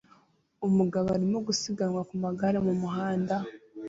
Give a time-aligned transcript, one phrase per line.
[0.67, 3.35] Umugabo arimo gusiganwa ku magare mu muhanda